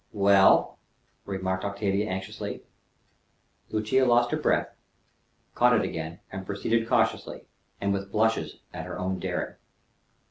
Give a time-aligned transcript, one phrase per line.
[0.13, 0.79] "Well?"
[1.27, 2.63] remarked Octavia anxiously.
[3.69, 4.73] Lucia lost her breath,
[5.53, 7.45] caught it again, and proceeded cautiously,
[7.79, 9.53] and with blushes at her own daring.